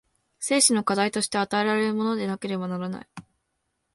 [0.39, 3.07] 生死の課題として与えられるものでなければならない。